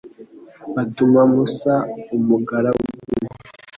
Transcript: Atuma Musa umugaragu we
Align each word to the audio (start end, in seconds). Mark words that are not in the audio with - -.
Atuma 0.81 1.21
Musa 1.33 1.75
umugaragu 2.15 2.85
we 3.19 3.27